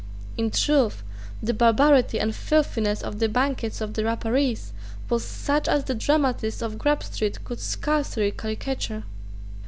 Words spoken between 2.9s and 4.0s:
of the banquets of